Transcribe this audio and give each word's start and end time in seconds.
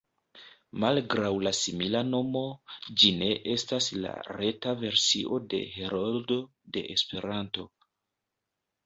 Malgraŭ 0.83 1.29
la 1.47 1.51
simila 1.57 1.99
nomo, 2.11 2.41
ĝi 3.01 3.11
ne 3.17 3.27
estas 3.55 3.89
la 4.05 4.13
reta 4.39 4.73
versio 4.85 5.37
de 5.53 5.61
Heroldo 5.75 6.39
de 6.79 6.85
Esperanto. 6.97 7.67